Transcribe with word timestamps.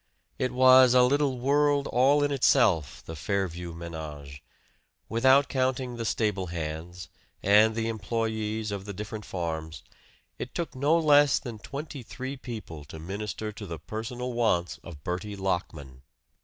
It 0.39 0.51
was 0.51 0.95
a 0.95 1.03
little 1.03 1.37
world 1.37 1.85
all 1.85 2.23
in 2.23 2.31
itself, 2.31 3.03
the 3.05 3.15
"Fairview" 3.15 3.71
menage. 3.71 4.41
Without 5.07 5.47
counting 5.47 5.95
the 5.95 6.05
stable 6.05 6.47
hands, 6.47 7.07
and 7.43 7.75
the 7.75 7.87
employees 7.87 8.71
of 8.71 8.85
the 8.85 8.93
different 8.95 9.25
farms, 9.25 9.83
it 10.39 10.55
took 10.55 10.73
no 10.73 10.97
less 10.97 11.37
than 11.37 11.59
twenty 11.59 12.01
three 12.01 12.35
people 12.35 12.83
to 12.85 12.97
minister 12.97 13.51
to 13.51 13.67
the 13.67 13.77
personal 13.77 14.33
wants 14.33 14.79
of 14.83 15.03
Bertie 15.03 15.35
Lockman. 15.35 16.01